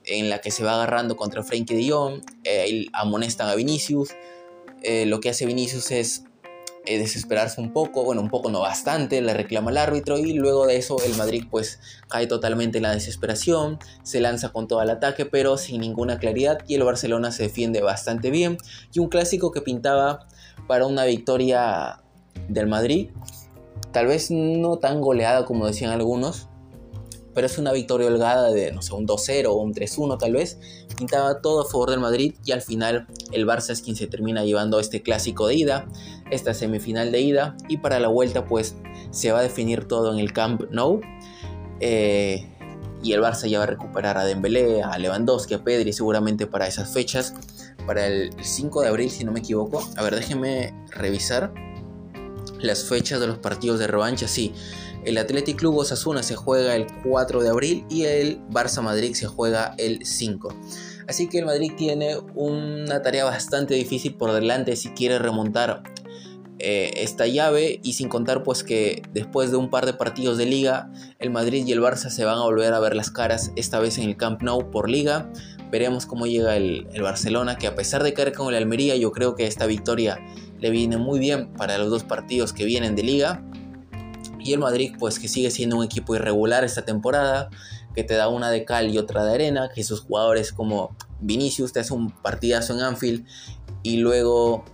en 0.04 0.28
la 0.28 0.40
que 0.40 0.50
se 0.50 0.64
va 0.64 0.74
agarrando 0.74 1.16
contra 1.16 1.42
Frenkie 1.42 1.74
de 1.74 2.20
eh, 2.44 2.86
amonestan 2.92 3.48
a 3.48 3.54
Vinicius, 3.54 4.10
eh, 4.82 5.06
lo 5.06 5.20
que 5.20 5.30
hace 5.30 5.46
Vinicius 5.46 5.90
es 5.90 6.24
eh, 6.84 6.98
desesperarse 6.98 7.60
un 7.60 7.72
poco, 7.72 8.02
bueno, 8.02 8.20
un 8.20 8.28
poco 8.28 8.50
no 8.50 8.60
bastante, 8.60 9.20
le 9.20 9.34
reclama 9.34 9.70
al 9.70 9.78
árbitro 9.78 10.18
y 10.18 10.32
luego 10.32 10.66
de 10.66 10.76
eso 10.76 10.96
el 11.06 11.14
Madrid 11.14 11.44
pues 11.48 11.78
cae 12.08 12.26
totalmente 12.26 12.78
en 12.78 12.82
la 12.82 12.92
desesperación, 12.92 13.78
se 14.02 14.18
lanza 14.18 14.48
con 14.48 14.66
todo 14.66 14.82
el 14.82 14.90
ataque 14.90 15.24
pero 15.24 15.58
sin 15.58 15.80
ninguna 15.80 16.18
claridad 16.18 16.58
y 16.66 16.74
el 16.74 16.82
Barcelona 16.82 17.30
se 17.30 17.44
defiende 17.44 17.82
bastante 17.82 18.30
bien. 18.30 18.58
Y 18.92 18.98
un 18.98 19.08
clásico 19.08 19.52
que 19.52 19.60
pintaba 19.60 20.26
para 20.66 20.86
una 20.86 21.04
victoria 21.04 22.02
del 22.48 22.66
Madrid, 22.66 23.10
tal 23.92 24.08
vez 24.08 24.32
no 24.32 24.78
tan 24.78 25.00
goleada 25.00 25.44
como 25.44 25.68
decían 25.68 25.92
algunos, 25.92 26.48
pero 27.34 27.46
es 27.46 27.58
una 27.58 27.72
victoria 27.72 28.08
holgada 28.08 28.50
de, 28.50 28.72
no 28.72 28.82
sé, 28.82 28.94
un 28.94 29.06
2-0 29.06 29.46
o 29.46 29.54
un 29.54 29.74
3-1 29.74 30.18
tal 30.18 30.32
vez. 30.32 30.58
Pintaba 30.96 31.40
todo 31.40 31.62
a 31.62 31.64
favor 31.64 31.90
del 31.90 32.00
Madrid 32.00 32.34
y 32.44 32.52
al 32.52 32.62
final 32.62 33.06
el 33.32 33.46
Barça 33.46 33.70
es 33.70 33.82
quien 33.82 33.96
se 33.96 34.06
termina 34.06 34.44
llevando 34.44 34.78
este 34.80 35.02
clásico 35.02 35.46
de 35.46 35.54
ida, 35.54 35.88
esta 36.30 36.54
semifinal 36.54 37.12
de 37.12 37.20
ida 37.20 37.56
y 37.68 37.78
para 37.78 37.98
la 38.00 38.08
vuelta 38.08 38.44
pues 38.44 38.76
se 39.10 39.32
va 39.32 39.40
a 39.40 39.42
definir 39.42 39.86
todo 39.86 40.12
en 40.12 40.18
el 40.18 40.32
Camp 40.32 40.62
Nou. 40.70 41.00
Eh, 41.80 42.48
y 43.02 43.12
el 43.12 43.20
Barça 43.20 43.48
ya 43.48 43.58
va 43.58 43.64
a 43.64 43.66
recuperar 43.66 44.16
a 44.16 44.24
Dembélé, 44.24 44.82
a 44.82 44.96
Lewandowski, 44.96 45.54
a 45.54 45.64
Pedri 45.64 45.92
seguramente 45.92 46.46
para 46.46 46.68
esas 46.68 46.92
fechas, 46.92 47.34
para 47.84 48.06
el 48.06 48.30
5 48.40 48.82
de 48.82 48.88
abril 48.88 49.10
si 49.10 49.24
no 49.24 49.32
me 49.32 49.40
equivoco. 49.40 49.82
A 49.96 50.02
ver, 50.02 50.14
déjenme 50.14 50.72
revisar 50.90 51.52
las 52.62 52.84
fechas 52.84 53.20
de 53.20 53.26
los 53.26 53.38
partidos 53.38 53.78
de 53.78 53.86
revancha, 53.86 54.28
sí. 54.28 54.52
El 55.04 55.18
Athletic 55.18 55.58
Club 55.58 55.78
Osasuna 55.78 56.22
se 56.22 56.36
juega 56.36 56.76
el 56.76 56.86
4 57.04 57.42
de 57.42 57.48
abril 57.48 57.84
y 57.90 58.04
el 58.04 58.40
Barça 58.48 58.82
Madrid 58.82 59.14
se 59.14 59.26
juega 59.26 59.74
el 59.78 60.06
5. 60.06 60.54
Así 61.08 61.28
que 61.28 61.38
el 61.38 61.46
Madrid 61.46 61.72
tiene 61.76 62.16
una 62.34 63.02
tarea 63.02 63.24
bastante 63.24 63.74
difícil 63.74 64.14
por 64.14 64.32
delante 64.32 64.76
si 64.76 64.90
quiere 64.90 65.18
remontar 65.18 65.82
eh, 66.64 66.92
esta 67.02 67.26
llave 67.26 67.80
y 67.82 67.94
sin 67.94 68.08
contar 68.08 68.44
pues 68.44 68.62
que 68.62 69.02
después 69.12 69.50
de 69.50 69.56
un 69.56 69.68
par 69.68 69.84
de 69.84 69.94
partidos 69.94 70.38
de 70.38 70.46
liga 70.46 70.92
el 71.18 71.30
Madrid 71.30 71.66
y 71.66 71.72
el 71.72 71.80
Barça 71.80 72.08
se 72.08 72.24
van 72.24 72.38
a 72.38 72.42
volver 72.42 72.72
a 72.72 72.78
ver 72.78 72.94
las 72.94 73.10
caras 73.10 73.50
esta 73.56 73.80
vez 73.80 73.98
en 73.98 74.04
el 74.04 74.16
Camp 74.16 74.42
Nou 74.42 74.70
por 74.70 74.88
liga 74.88 75.28
veremos 75.72 76.06
cómo 76.06 76.28
llega 76.28 76.56
el, 76.56 76.86
el 76.92 77.02
Barcelona 77.02 77.58
que 77.58 77.66
a 77.66 77.74
pesar 77.74 78.04
de 78.04 78.14
caer 78.14 78.32
con 78.32 78.48
el 78.48 78.54
Almería 78.54 78.94
yo 78.94 79.10
creo 79.10 79.34
que 79.34 79.48
esta 79.48 79.66
victoria 79.66 80.20
le 80.62 80.70
viene 80.70 80.96
muy 80.96 81.18
bien 81.18 81.52
para 81.54 81.76
los 81.76 81.90
dos 81.90 82.04
partidos 82.04 82.52
que 82.52 82.64
vienen 82.64 82.94
de 82.94 83.02
liga. 83.02 83.44
Y 84.38 84.52
el 84.52 84.60
Madrid, 84.60 84.94
pues 84.98 85.18
que 85.18 85.28
sigue 85.28 85.50
siendo 85.50 85.76
un 85.76 85.84
equipo 85.84 86.14
irregular 86.14 86.64
esta 86.64 86.84
temporada, 86.84 87.50
que 87.94 88.04
te 88.04 88.14
da 88.14 88.28
una 88.28 88.48
de 88.50 88.64
cal 88.64 88.88
y 88.90 88.96
otra 88.96 89.24
de 89.24 89.34
arena, 89.34 89.70
que 89.74 89.82
sus 89.82 90.00
jugadores 90.00 90.52
como 90.52 90.96
Vinicius 91.20 91.72
te 91.72 91.80
hace 91.80 91.92
un 91.92 92.10
partidazo 92.10 92.74
en 92.74 92.80
Anfield 92.80 93.26
y 93.82 93.96
luego 93.96 94.64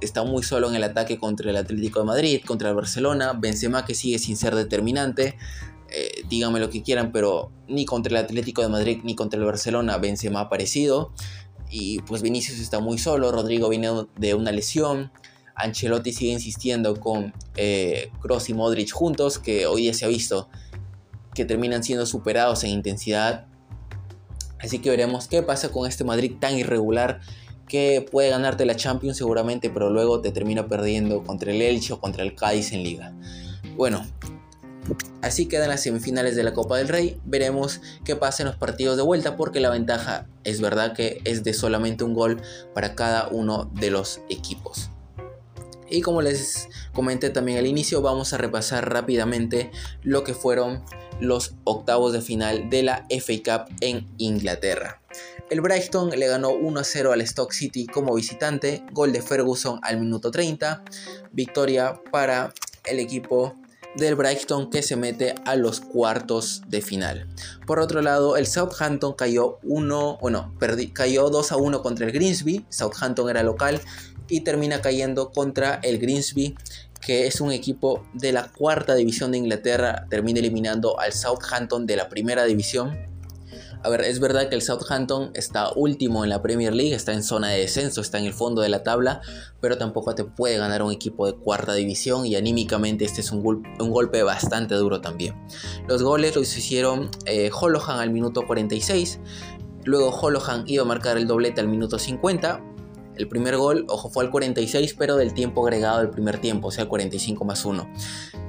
está 0.00 0.22
muy 0.24 0.42
solo 0.42 0.68
en 0.68 0.76
el 0.76 0.84
ataque 0.84 1.18
contra 1.18 1.50
el 1.50 1.56
Atlético 1.56 2.00
de 2.00 2.06
Madrid, 2.06 2.40
contra 2.46 2.68
el 2.70 2.74
Barcelona, 2.74 3.32
Benzema 3.32 3.84
que 3.84 3.94
sigue 3.94 4.18
sin 4.18 4.36
ser 4.36 4.54
determinante, 4.54 5.36
eh, 5.90 6.24
díganme 6.28 6.58
lo 6.60 6.70
que 6.70 6.82
quieran, 6.82 7.12
pero 7.12 7.52
ni 7.68 7.84
contra 7.84 8.10
el 8.18 8.24
Atlético 8.24 8.62
de 8.62 8.68
Madrid 8.68 9.00
ni 9.04 9.14
contra 9.14 9.38
el 9.38 9.46
Barcelona 9.46 9.98
Benzema 9.98 10.40
ha 10.40 10.44
aparecido, 10.44 11.12
y 11.70 12.00
pues 12.00 12.22
Vinicius 12.22 12.58
está 12.58 12.80
muy 12.80 12.98
solo, 12.98 13.32
Rodrigo 13.32 13.68
viene 13.68 13.90
de 14.16 14.34
una 14.34 14.52
lesión, 14.52 15.12
Ancelotti 15.54 16.12
sigue 16.12 16.32
insistiendo 16.32 16.98
con 16.98 17.32
eh, 17.56 18.10
y 18.48 18.54
Modric 18.54 18.92
juntos, 18.92 19.38
que 19.38 19.66
hoy 19.66 19.86
ya 19.86 19.94
se 19.94 20.04
ha 20.04 20.08
visto 20.08 20.48
que 21.34 21.44
terminan 21.44 21.82
siendo 21.82 22.06
superados 22.06 22.64
en 22.64 22.70
intensidad. 22.70 23.46
Así 24.60 24.78
que 24.78 24.90
veremos 24.90 25.28
qué 25.28 25.42
pasa 25.42 25.70
con 25.70 25.88
este 25.88 26.04
Madrid 26.04 26.34
tan 26.38 26.56
irregular 26.56 27.20
que 27.68 28.06
puede 28.08 28.28
ganarte 28.28 28.66
la 28.66 28.76
Champions 28.76 29.16
seguramente, 29.16 29.70
pero 29.70 29.90
luego 29.90 30.20
te 30.20 30.30
termina 30.30 30.68
perdiendo 30.68 31.24
contra 31.24 31.52
el 31.52 31.62
Elche 31.62 31.94
o 31.94 32.00
contra 32.00 32.22
el 32.22 32.34
Cádiz 32.34 32.72
en 32.72 32.82
liga. 32.82 33.12
Bueno, 33.76 34.04
así 35.22 35.46
quedan 35.46 35.70
las 35.70 35.82
semifinales 35.82 36.36
de 36.36 36.44
la 36.44 36.52
Copa 36.52 36.76
del 36.76 36.88
Rey. 36.88 37.18
Veremos 37.24 37.80
qué 38.04 38.14
pasa 38.14 38.42
en 38.42 38.48
los 38.48 38.56
partidos 38.56 38.96
de 38.96 39.02
vuelta 39.02 39.36
porque 39.36 39.58
la 39.58 39.70
ventaja 39.70 40.26
es 40.44 40.60
verdad 40.60 40.92
que 40.92 41.22
es 41.24 41.44
de 41.44 41.54
solamente 41.54 42.04
un 42.04 42.14
gol 42.14 42.42
para 42.74 42.94
cada 42.94 43.28
uno 43.28 43.70
de 43.74 43.90
los 43.90 44.20
equipos. 44.28 44.91
Y 45.92 46.00
como 46.00 46.22
les 46.22 46.70
comenté 46.94 47.28
también 47.28 47.58
al 47.58 47.66
inicio, 47.66 48.00
vamos 48.00 48.32
a 48.32 48.38
repasar 48.38 48.90
rápidamente 48.90 49.70
lo 50.02 50.24
que 50.24 50.32
fueron 50.32 50.82
los 51.20 51.54
octavos 51.64 52.14
de 52.14 52.22
final 52.22 52.70
de 52.70 52.82
la 52.82 53.06
FA 53.10 53.66
Cup 53.66 53.76
en 53.82 54.08
Inglaterra. 54.16 55.02
El 55.50 55.60
Brighton 55.60 56.08
le 56.08 56.26
ganó 56.26 56.50
1-0 56.50 57.12
al 57.12 57.20
Stock 57.20 57.52
City 57.52 57.86
como 57.86 58.14
visitante, 58.14 58.82
gol 58.92 59.12
de 59.12 59.20
Ferguson 59.20 59.80
al 59.82 60.00
minuto 60.00 60.30
30, 60.30 60.82
victoria 61.30 62.00
para 62.10 62.54
el 62.86 62.98
equipo 62.98 63.54
del 63.94 64.14
Brighton 64.14 64.70
que 64.70 64.82
se 64.82 64.96
mete 64.96 65.34
a 65.44 65.56
los 65.56 65.80
cuartos 65.80 66.62
de 66.68 66.80
final. 66.80 67.28
Por 67.66 67.78
otro 67.78 68.00
lado, 68.00 68.36
el 68.36 68.46
Southampton 68.46 69.12
cayó 69.12 69.58
1, 69.62 70.18
bueno, 70.20 70.54
cayó 70.94 71.28
2 71.28 71.52
a 71.52 71.56
1 71.56 71.82
contra 71.82 72.06
el 72.06 72.12
Greensby. 72.12 72.64
Southampton 72.70 73.28
era 73.28 73.42
local 73.42 73.80
y 74.32 74.40
termina 74.40 74.80
cayendo 74.80 75.30
contra 75.30 75.78
el 75.82 75.98
Greensby, 75.98 76.54
que 77.02 77.26
es 77.26 77.42
un 77.42 77.52
equipo 77.52 78.06
de 78.14 78.32
la 78.32 78.50
cuarta 78.50 78.94
división 78.94 79.30
de 79.30 79.36
Inglaterra, 79.36 80.06
termina 80.08 80.38
eliminando 80.38 80.98
al 80.98 81.12
Southampton 81.12 81.84
de 81.84 81.96
la 81.96 82.08
primera 82.08 82.44
división. 82.44 82.96
A 83.82 83.90
ver, 83.90 84.00
es 84.00 84.20
verdad 84.20 84.48
que 84.48 84.54
el 84.54 84.62
Southampton 84.62 85.32
está 85.34 85.70
último 85.74 86.24
en 86.24 86.30
la 86.30 86.40
Premier 86.40 86.72
League, 86.72 86.94
está 86.94 87.12
en 87.12 87.22
zona 87.22 87.50
de 87.50 87.58
descenso, 87.58 88.00
está 88.00 88.18
en 88.18 88.24
el 88.24 88.32
fondo 88.32 88.62
de 88.62 88.70
la 88.70 88.82
tabla, 88.82 89.20
pero 89.60 89.76
tampoco 89.76 90.14
te 90.14 90.24
puede 90.24 90.56
ganar 90.56 90.82
un 90.82 90.92
equipo 90.92 91.26
de 91.26 91.34
cuarta 91.34 91.74
división 91.74 92.24
y 92.24 92.34
anímicamente 92.34 93.04
este 93.04 93.20
es 93.20 93.32
un, 93.32 93.42
golpe 93.42 94.22
bastante 94.22 94.74
duro 94.76 95.02
también. 95.02 95.34
Los 95.88 96.02
goles 96.02 96.36
los 96.36 96.56
hicieron 96.56 97.10
eh, 97.26 97.50
Holohan 97.52 97.98
al 97.98 98.08
minuto 98.08 98.46
46, 98.46 99.20
luego 99.84 100.08
Holohan 100.08 100.64
iba 100.68 100.84
a 100.84 100.86
marcar 100.86 101.18
el 101.18 101.26
doblete 101.26 101.60
al 101.60 101.68
minuto 101.68 101.98
50, 101.98 102.71
el 103.16 103.28
primer 103.28 103.56
gol, 103.56 103.84
ojo, 103.88 104.10
fue 104.10 104.24
al 104.24 104.30
46, 104.30 104.94
pero 104.98 105.16
del 105.16 105.34
tiempo 105.34 105.64
agregado 105.64 105.98
del 105.98 106.10
primer 106.10 106.40
tiempo, 106.40 106.68
o 106.68 106.70
sea, 106.70 106.86
45 106.86 107.44
más 107.44 107.64
1. 107.64 107.88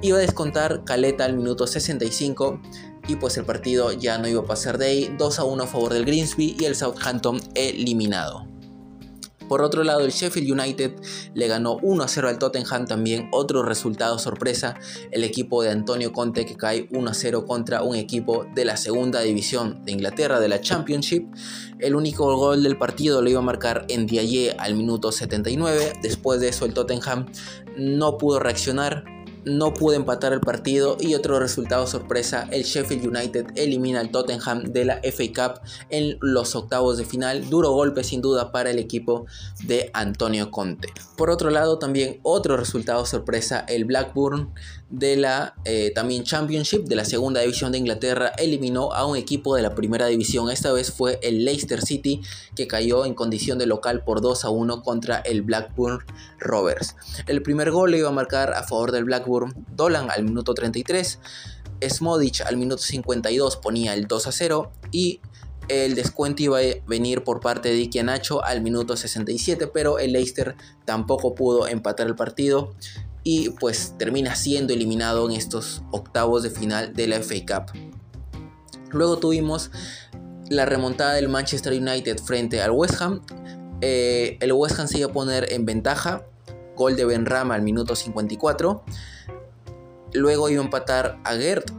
Iba 0.02 0.18
a 0.18 0.20
descontar 0.20 0.84
Caleta 0.84 1.24
al 1.24 1.36
minuto 1.36 1.66
65 1.66 2.60
y 3.08 3.16
pues 3.16 3.36
el 3.36 3.44
partido 3.44 3.92
ya 3.92 4.18
no 4.18 4.28
iba 4.28 4.40
a 4.40 4.46
pasar 4.46 4.78
de 4.78 4.86
ahí. 4.86 5.14
2 5.18 5.38
a 5.38 5.44
1 5.44 5.62
a 5.62 5.66
favor 5.66 5.92
del 5.92 6.04
Greensby 6.04 6.56
y 6.58 6.64
el 6.64 6.74
Southampton 6.74 7.40
eliminado. 7.54 8.53
Por 9.48 9.62
otro 9.62 9.84
lado, 9.84 10.00
el 10.00 10.10
Sheffield 10.10 10.50
United 10.50 10.92
le 11.34 11.46
ganó 11.46 11.78
1 11.82 12.08
0 12.08 12.28
al 12.28 12.38
Tottenham 12.38 12.86
también, 12.86 13.28
otro 13.32 13.62
resultado 13.62 14.18
sorpresa, 14.18 14.76
el 15.10 15.24
equipo 15.24 15.62
de 15.62 15.70
Antonio 15.70 16.12
Conte 16.12 16.46
que 16.46 16.56
cae 16.56 16.88
1 16.90 17.14
0 17.14 17.44
contra 17.46 17.82
un 17.82 17.96
equipo 17.96 18.46
de 18.54 18.64
la 18.64 18.76
segunda 18.76 19.20
división 19.20 19.84
de 19.84 19.92
Inglaterra 19.92 20.40
de 20.40 20.48
la 20.48 20.60
Championship. 20.60 21.28
El 21.78 21.94
único 21.94 22.34
gol 22.36 22.62
del 22.62 22.78
partido 22.78 23.22
lo 23.22 23.30
iba 23.30 23.40
a 23.40 23.42
marcar 23.42 23.84
en 23.88 24.06
Diaye 24.06 24.56
al 24.58 24.74
minuto 24.74 25.12
79, 25.12 25.94
después 26.02 26.40
de 26.40 26.48
eso 26.48 26.64
el 26.64 26.74
Tottenham 26.74 27.26
no 27.76 28.18
pudo 28.18 28.38
reaccionar, 28.38 29.04
no 29.44 29.74
pudo 29.74 29.94
empatar 29.94 30.32
el 30.32 30.40
partido 30.40 30.96
y 31.00 31.14
otro 31.14 31.38
resultado 31.38 31.86
sorpresa, 31.86 32.48
el 32.50 32.62
Sheffield 32.62 33.06
United 33.06 33.46
elimina 33.56 34.00
al 34.00 34.10
Tottenham 34.10 34.64
de 34.64 34.84
la 34.84 35.00
FA 35.02 35.24
Cup 35.34 35.60
en 35.90 36.18
los 36.20 36.54
octavos 36.56 36.98
de 36.98 37.04
final, 37.04 37.48
duro 37.48 37.72
golpe 37.72 38.04
sin 38.04 38.22
duda 38.22 38.52
para 38.52 38.70
el 38.70 38.78
equipo 38.78 39.26
de 39.64 39.90
Antonio 39.92 40.50
Conte. 40.50 40.88
Por 41.16 41.30
otro 41.30 41.50
lado 41.50 41.78
también 41.78 42.20
otro 42.22 42.56
resultado 42.56 43.06
sorpresa, 43.06 43.64
el 43.68 43.84
Blackburn 43.84 44.52
de 44.98 45.16
la 45.16 45.54
eh, 45.64 45.90
también 45.92 46.22
Championship 46.22 46.84
de 46.84 46.94
la 46.94 47.04
segunda 47.04 47.40
división 47.40 47.72
de 47.72 47.78
Inglaterra 47.78 48.32
eliminó 48.38 48.92
a 48.92 49.04
un 49.06 49.16
equipo 49.16 49.56
de 49.56 49.62
la 49.62 49.74
primera 49.74 50.06
división. 50.06 50.50
Esta 50.50 50.72
vez 50.72 50.92
fue 50.92 51.18
el 51.22 51.44
Leicester 51.44 51.82
City 51.82 52.22
que 52.54 52.68
cayó 52.68 53.04
en 53.04 53.14
condición 53.14 53.58
de 53.58 53.66
local 53.66 54.04
por 54.04 54.20
2 54.20 54.44
a 54.44 54.50
1 54.50 54.82
contra 54.82 55.18
el 55.18 55.42
Blackburn 55.42 56.04
Rovers. 56.38 56.94
El 57.26 57.42
primer 57.42 57.72
gol 57.72 57.90
lo 57.90 57.96
iba 57.96 58.08
a 58.08 58.12
marcar 58.12 58.54
a 58.54 58.62
favor 58.62 58.92
del 58.92 59.04
Blackburn 59.04 59.66
Dolan 59.74 60.10
al 60.10 60.22
minuto 60.22 60.54
33. 60.54 61.18
Smodic 61.88 62.42
al 62.42 62.56
minuto 62.56 62.82
52 62.82 63.56
ponía 63.56 63.94
el 63.94 64.06
2 64.06 64.26
a 64.28 64.32
0 64.32 64.72
y 64.92 65.20
el 65.66 65.96
descuento 65.96 66.42
iba 66.42 66.58
a 66.58 66.62
venir 66.86 67.24
por 67.24 67.40
parte 67.40 67.70
de 67.70 67.76
Iki 67.78 68.02
Nacho 68.04 68.44
al 68.44 68.60
minuto 68.60 68.96
67, 68.96 69.66
pero 69.66 69.98
el 69.98 70.12
Leicester 70.12 70.54
tampoco 70.84 71.34
pudo 71.34 71.66
empatar 71.66 72.06
el 72.06 72.14
partido 72.14 72.74
y 73.24 73.48
pues 73.50 73.94
termina 73.98 74.36
siendo 74.36 74.74
eliminado 74.74 75.28
en 75.28 75.34
estos 75.34 75.82
octavos 75.90 76.42
de 76.42 76.50
final 76.50 76.92
de 76.92 77.06
la 77.08 77.20
FA 77.20 77.34
Cup. 77.46 77.78
Luego 78.90 79.18
tuvimos 79.18 79.70
la 80.50 80.66
remontada 80.66 81.14
del 81.14 81.28
Manchester 81.28 81.72
United 81.72 82.18
frente 82.18 82.60
al 82.62 82.70
West 82.70 83.00
Ham. 83.00 83.22
Eh, 83.80 84.36
el 84.40 84.52
West 84.52 84.78
Ham 84.78 84.86
se 84.86 84.98
iba 84.98 85.08
a 85.08 85.12
poner 85.12 85.52
en 85.52 85.64
ventaja. 85.64 86.26
Gol 86.76 86.96
de 86.96 87.04
Ben 87.04 87.24
Rama 87.24 87.54
al 87.54 87.62
minuto 87.62 87.96
54. 87.96 88.84
Luego 90.12 90.48
iba 90.48 90.60
a 90.60 90.64
empatar 90.64 91.18
a 91.24 91.34
Gert. 91.34 91.70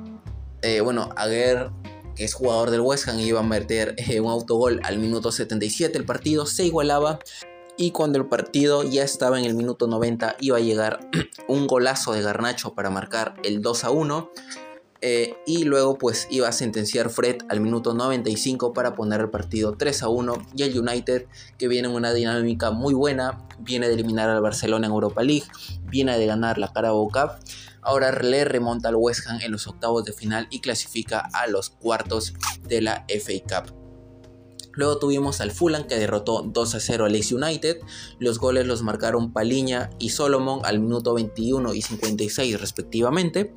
Eh, 0.62 0.82
bueno, 0.82 1.10
a 1.16 1.28
que 1.28 2.24
es 2.24 2.34
jugador 2.34 2.72
del 2.72 2.82
West 2.82 3.08
Ham, 3.08 3.20
iba 3.20 3.42
a 3.42 3.44
meter 3.44 3.94
eh, 3.98 4.20
un 4.20 4.32
autogol 4.32 4.80
al 4.84 4.98
minuto 4.98 5.32
77. 5.32 5.98
El 5.98 6.06
partido 6.06 6.46
se 6.46 6.66
igualaba 6.66 7.20
y 7.78 7.92
cuando 7.92 8.18
el 8.18 8.26
partido 8.26 8.84
ya 8.84 9.04
estaba 9.04 9.40
en 9.40 9.46
el 9.46 9.56
minuto 9.56 9.88
90 9.88 10.38
iba 10.40 10.58
a 10.58 10.62
llegar 10.62 11.10
un 11.48 11.68
golazo 11.68 12.14
de 12.14 12.22
Garnacho 12.22 12.74
para 12.74 12.90
marcar 12.90 13.36
el 13.44 13.62
2 13.62 13.84
a 13.84 13.92
1 13.92 14.32
eh, 15.02 15.36
y 15.46 15.66
luego 15.66 15.98
pues 15.98 16.28
iba 16.32 16.48
a 16.48 16.52
sentenciar 16.52 17.10
Fred 17.10 17.38
al 17.50 17.60
minuto 17.60 17.94
95 17.94 18.74
para 18.74 18.96
poner 18.96 19.22
el 19.22 19.30
partido 19.30 19.76
3 19.78 20.04
a 20.04 20.10
1 20.10 20.48
y 20.56 20.64
el 20.64 20.80
United 20.80 21.28
que 21.58 21.68
viene 21.68 21.90
en 21.90 21.94
una 21.94 22.14
dinámica 22.14 22.72
muy 22.72 22.94
buena, 22.94 23.46
viene 23.60 23.88
de 23.88 23.94
eliminar 23.94 24.30
al 24.30 24.42
Barcelona 24.42 24.88
en 24.88 24.94
Europa 24.94 25.22
League, 25.22 25.46
viene 25.84 26.18
de 26.18 26.26
ganar 26.26 26.58
la 26.58 26.72
Carabao 26.72 27.10
Cup, 27.10 27.32
ahora 27.82 28.12
le 28.20 28.46
remonta 28.46 28.90
al 28.90 28.96
West 28.96 29.28
Ham 29.28 29.42
en 29.42 29.52
los 29.52 29.68
octavos 29.68 30.06
de 30.06 30.14
final 30.14 30.48
y 30.50 30.62
clasifica 30.62 31.20
a 31.34 31.46
los 31.48 31.70
cuartos 31.70 32.34
de 32.64 32.82
la 32.82 33.06
FA 33.08 33.62
Cup. 33.62 33.85
Luego 34.76 34.98
tuvimos 34.98 35.42
al 35.42 35.52
Fulham 35.52 35.88
que 35.88 35.98
derrotó 35.98 36.44
2 36.44 36.76
a 36.76 36.80
0 36.80 37.06
al 37.06 37.14
Leeds 37.14 37.32
United. 37.32 37.78
Los 38.20 38.40
goles 38.40 38.68
los 38.68 38.84
marcaron 38.84 39.34
Paliña 39.34 39.90
y 40.00 40.10
Solomon 40.10 40.62
al 40.66 40.80
minuto 40.80 41.14
21 41.14 41.74
y 41.74 41.82
56 41.82 42.60
respectivamente. 42.60 43.56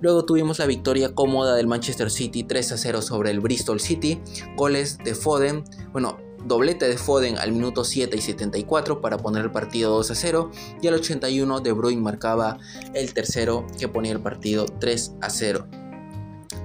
Luego 0.00 0.24
tuvimos 0.24 0.58
la 0.58 0.66
victoria 0.66 1.14
cómoda 1.14 1.54
del 1.54 1.66
Manchester 1.66 2.10
City 2.10 2.42
3 2.44 2.72
a 2.72 2.78
0 2.78 3.02
sobre 3.02 3.30
el 3.30 3.40
Bristol 3.40 3.80
City. 3.80 4.20
Goles 4.56 4.98
de 4.98 5.14
Foden, 5.14 5.64
bueno, 5.92 6.18
doblete 6.44 6.88
de 6.88 6.98
Foden 6.98 7.38
al 7.38 7.52
minuto 7.52 7.84
7 7.84 8.16
y 8.16 8.20
74 8.20 9.00
para 9.00 9.18
poner 9.18 9.44
el 9.44 9.52
partido 9.52 9.94
2 9.94 10.10
a 10.10 10.14
0 10.14 10.50
y 10.80 10.88
al 10.88 10.94
81 10.94 11.60
De 11.60 11.72
Bruyne 11.72 12.02
marcaba 12.02 12.58
el 12.94 13.14
tercero 13.14 13.66
que 13.78 13.88
ponía 13.88 14.12
el 14.12 14.20
partido 14.20 14.66
3 14.66 15.12
a 15.20 15.30
0. 15.30 15.81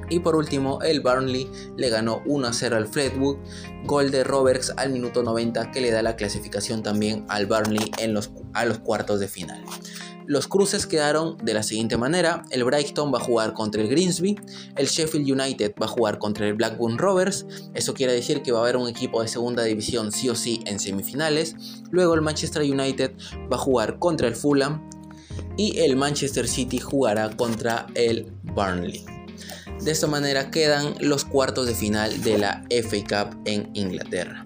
Y 0.10 0.20
por 0.20 0.36
último, 0.36 0.82
el 0.82 1.02
Burnley 1.02 1.50
le 1.76 1.90
ganó 1.90 2.22
1 2.26 2.48
a 2.48 2.54
0 2.54 2.78
al 2.78 2.88
Fleetwood, 2.88 3.38
gol 3.86 4.12
de 4.12 4.24
Roberts 4.24 4.74
al 4.78 4.92
minuto 4.92 5.24
90 5.24 5.72
que 5.72 5.82
le 5.82 5.92
da 5.92 6.02
la 6.02 6.16
clasificación 6.16 6.84
también 6.84 7.26
al 7.30 7.46
Burnley 7.46 7.92
en 7.98 8.14
los, 8.14 8.32
a 8.54 8.66
los 8.66 8.80
cuartos 8.80 9.20
de 9.20 9.28
final. 9.28 9.64
Los 10.28 10.50
cruces 10.50 10.86
quedaron 10.86 11.38
de 11.38 11.54
la 11.54 11.64
siguiente 11.64 11.96
manera, 11.96 12.44
el 12.52 12.66
Brighton 12.66 13.14
va 13.14 13.18
a 13.18 13.24
jugar 13.24 13.54
contra 13.54 13.82
el 13.82 13.88
Greensby, 13.88 14.36
el 14.76 14.88
Sheffield 14.88 15.26
United 15.26 15.74
va 15.82 15.86
a 15.86 15.90
jugar 15.90 16.20
contra 16.20 16.46
el 16.46 16.54
Blackburn 16.54 16.98
Rovers, 16.98 17.46
eso 17.74 17.94
quiere 17.94 18.12
decir 18.12 18.42
que 18.42 18.52
va 18.52 18.60
a 18.60 18.64
haber 18.64 18.76
un 18.76 18.90
equipo 18.90 19.22
de 19.22 19.30
segunda 19.30 19.64
división 19.64 20.12
sí 20.12 20.28
o 20.28 20.36
sí 20.36 20.62
en 20.66 20.82
semifinales, 20.82 21.56
luego 21.92 22.14
el 22.14 22.22
Manchester 22.22 22.62
United 22.62 23.14
va 23.50 23.56
a 23.56 23.60
jugar 23.60 24.00
contra 24.00 24.28
el 24.28 24.36
Fulham 24.36 24.90
y 25.56 25.80
el 25.80 25.96
Manchester 25.96 26.46
City 26.46 26.80
jugará 26.80 27.30
contra 27.30 27.88
el 27.96 28.30
Burnley. 28.44 29.17
De 29.88 29.94
esta 29.94 30.08
manera 30.08 30.51
quedan 30.51 30.96
los 31.00 31.24
cuartos 31.24 31.65
de 31.65 31.74
final 31.74 32.22
de 32.22 32.38
la 32.38 32.65
FA 32.70 32.98
Cup 33.08 33.39
en 33.46 33.72
Inglaterra. 33.74 34.44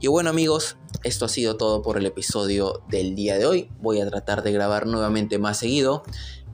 Y 0.00 0.08
bueno 0.08 0.30
amigos, 0.30 0.78
esto 1.04 1.26
ha 1.26 1.28
sido 1.28 1.56
todo 1.56 1.80
por 1.80 1.96
el 1.96 2.06
episodio 2.06 2.82
del 2.88 3.14
día 3.14 3.38
de 3.38 3.46
hoy. 3.46 3.68
Voy 3.78 4.00
a 4.00 4.10
tratar 4.10 4.42
de 4.42 4.50
grabar 4.50 4.88
nuevamente 4.88 5.38
más 5.38 5.58
seguido, 5.58 6.02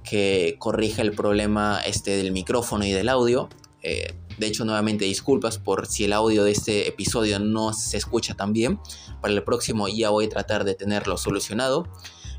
que 0.04 0.56
corrija 0.58 1.00
el 1.00 1.12
problema 1.12 1.80
este 1.86 2.18
del 2.18 2.30
micrófono 2.30 2.84
y 2.84 2.92
del 2.92 3.08
audio. 3.08 3.48
Eh, 3.82 4.12
de 4.36 4.46
hecho, 4.46 4.66
nuevamente 4.66 5.06
disculpas 5.06 5.56
por 5.56 5.86
si 5.86 6.04
el 6.04 6.12
audio 6.12 6.44
de 6.44 6.50
este 6.50 6.88
episodio 6.88 7.38
no 7.38 7.72
se 7.72 7.96
escucha 7.96 8.34
tan 8.34 8.52
bien. 8.52 8.80
Para 9.22 9.32
el 9.32 9.42
próximo 9.44 9.88
ya 9.88 10.10
voy 10.10 10.26
a 10.26 10.28
tratar 10.28 10.64
de 10.64 10.74
tenerlo 10.74 11.16
solucionado. 11.16 11.88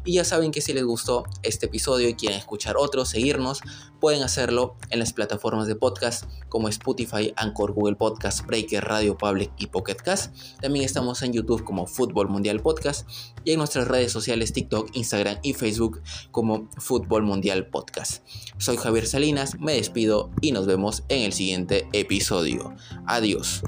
Y 0.03 0.13
ya 0.13 0.24
saben 0.24 0.51
que 0.51 0.62
si 0.62 0.74
les 0.74 0.84
gustó 0.84 1.25
este 1.43 1.67
episodio 1.67 2.10
y 2.10 2.15
quieren 2.15 2.38
escuchar 2.38 2.75
otros, 2.77 3.10
seguirnos, 3.10 3.62
pueden 4.00 4.24
hacerlo 4.24 4.75
en 4.89 5.00
las 5.00 5.13
plataformas 5.13 5.67
de 5.67 5.75
podcast 5.75 6.25
como 6.50 6.67
Spotify, 6.67 7.34
Anchor, 7.36 7.72
Google 7.74 7.96
Podcast, 7.96 8.46
Breaker, 8.46 8.84
Radio 8.84 9.17
Public 9.17 9.51
y 9.58 9.67
Pocket 9.67 9.96
Cast. 9.96 10.36
También 10.60 10.84
estamos 10.86 11.22
en 11.22 11.34
YouTube 11.34 11.63
como 11.63 11.86
Fútbol 11.86 12.27
Mundial 12.27 12.62
Podcast 12.62 13.08
y 13.46 13.51
en 13.51 13.60
nuestras 13.60 13.88
redes 13.88 14.12
sociales 14.12 14.53
TikTok, 14.53 14.89
Instagram 14.93 15.38
y 15.43 15.53
Facebook 15.53 16.01
como 16.31 16.67
Fútbol 16.77 17.24
Mundial 17.24 17.67
Podcast. 17.67 18.25
Soy 18.58 18.77
Javier 18.77 19.05
Salinas, 19.05 19.60
me 19.60 19.74
despido 19.74 20.31
y 20.41 20.51
nos 20.51 20.65
vemos 20.65 21.03
en 21.10 21.22
el 21.22 21.34
siguiente 21.34 21.88
episodio. 21.93 22.74
Adiós. 23.05 23.62